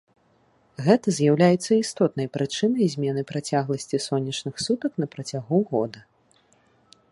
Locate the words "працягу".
5.15-5.57